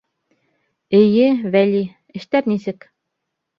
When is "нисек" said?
2.55-2.91